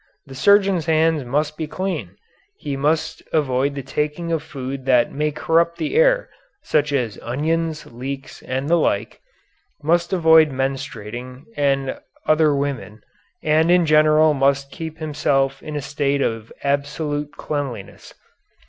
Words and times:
The 0.25 0.33
surgeon's 0.33 0.87
hands 0.87 1.23
must 1.23 1.57
be 1.57 1.67
clean, 1.67 2.15
he 2.57 2.75
must 2.75 3.21
avoid 3.31 3.75
the 3.75 3.83
taking 3.83 4.31
of 4.31 4.41
food 4.41 4.85
that 4.85 5.11
may 5.11 5.29
corrupt 5.29 5.77
the 5.77 5.93
air, 5.93 6.27
such 6.63 6.91
as 6.91 7.19
onions, 7.21 7.85
leeks, 7.85 8.41
and 8.41 8.67
the 8.67 8.77
like; 8.77 9.21
must 9.83 10.11
avoid 10.11 10.49
menstruating 10.49 11.43
and 11.55 11.99
other 12.25 12.55
women, 12.55 13.03
and 13.43 13.69
in 13.69 13.85
general 13.85 14.33
must 14.33 14.71
keep 14.71 14.97
himself 14.97 15.61
in 15.61 15.75
a 15.75 15.81
state 15.81 16.23
of 16.23 16.51
absolute 16.63 17.33
cleanliness. 17.37 18.15